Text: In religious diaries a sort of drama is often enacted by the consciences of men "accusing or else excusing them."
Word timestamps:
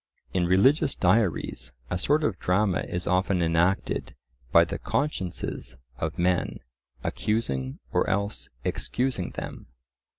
In 0.33 0.47
religious 0.47 0.95
diaries 0.95 1.73
a 1.91 1.97
sort 1.99 2.23
of 2.23 2.39
drama 2.39 2.79
is 2.79 3.05
often 3.05 3.43
enacted 3.43 4.15
by 4.51 4.65
the 4.65 4.79
consciences 4.79 5.77
of 5.99 6.17
men 6.17 6.57
"accusing 7.03 7.77
or 7.93 8.09
else 8.09 8.49
excusing 8.63 9.29
them." 9.35 9.67